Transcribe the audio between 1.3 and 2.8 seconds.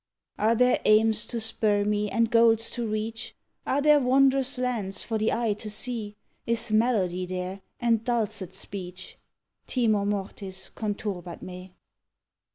spur me and goals